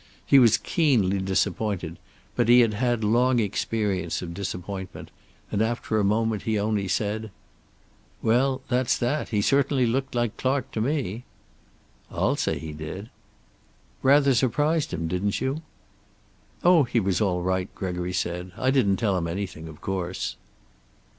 He 0.25 0.39
was 0.39 0.57
keenly 0.57 1.19
disappointed, 1.19 1.99
but 2.35 2.49
he 2.49 2.61
had 2.61 2.73
had 2.73 3.03
long 3.03 3.37
experience 3.39 4.23
of 4.23 4.33
disappointment, 4.33 5.11
and 5.51 5.61
after 5.61 5.99
a 5.99 6.03
moment 6.03 6.41
he 6.41 6.57
only 6.57 6.87
said: 6.87 7.29
"Well, 8.23 8.61
that's 8.67 8.97
that. 8.97 9.29
He 9.29 9.43
certainly 9.43 9.85
looked 9.85 10.15
like 10.15 10.37
Clark 10.37 10.71
to 10.71 10.81
me." 10.81 11.23
"I'll 12.09 12.35
say 12.35 12.57
he 12.57 12.71
did." 12.73 13.11
"Rather 14.01 14.33
surprised 14.33 14.91
him, 14.91 15.07
didn't 15.07 15.39
you?" 15.39 15.61
"Oh, 16.63 16.81
he 16.81 16.99
was 16.99 17.21
all 17.21 17.43
right," 17.43 17.69
Gregory 17.75 18.13
said. 18.13 18.53
"I 18.57 18.71
didn't 18.71 18.97
tell 18.97 19.15
him 19.15 19.27
anything, 19.27 19.67
of 19.67 19.81
course." 19.81 20.35